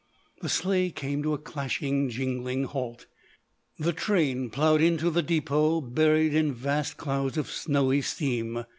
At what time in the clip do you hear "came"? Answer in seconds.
0.89-1.21